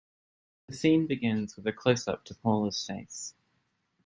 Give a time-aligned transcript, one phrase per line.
[0.65, 3.35] The scene begins with a closeup to Paula's face.